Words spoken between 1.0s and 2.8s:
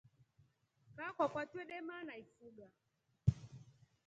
kwakwa twedema naifuga.